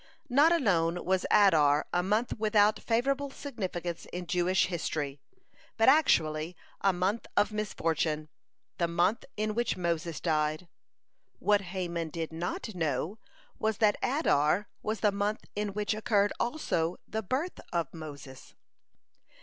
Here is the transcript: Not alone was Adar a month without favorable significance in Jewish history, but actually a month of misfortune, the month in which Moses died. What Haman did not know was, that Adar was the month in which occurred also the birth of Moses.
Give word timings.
Not 0.29 0.51
alone 0.51 1.05
was 1.05 1.27
Adar 1.29 1.85
a 1.93 2.01
month 2.01 2.33
without 2.39 2.79
favorable 2.81 3.29
significance 3.29 4.07
in 4.11 4.25
Jewish 4.25 4.65
history, 4.65 5.19
but 5.77 5.89
actually 5.89 6.57
a 6.83 6.91
month 6.91 7.27
of 7.37 7.51
misfortune, 7.51 8.27
the 8.79 8.87
month 8.87 9.25
in 9.37 9.53
which 9.53 9.77
Moses 9.77 10.19
died. 10.19 10.67
What 11.37 11.61
Haman 11.61 12.09
did 12.09 12.33
not 12.33 12.73
know 12.73 13.19
was, 13.59 13.77
that 13.77 13.95
Adar 14.01 14.67
was 14.81 15.01
the 15.01 15.11
month 15.11 15.45
in 15.55 15.71
which 15.75 15.93
occurred 15.93 16.33
also 16.39 16.95
the 17.07 17.21
birth 17.21 17.61
of 17.71 17.93
Moses. 17.93 18.55